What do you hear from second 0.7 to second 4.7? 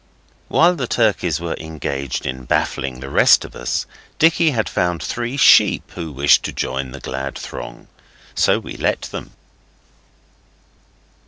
the turkeys were engaged in baffling the rest of us, Dicky had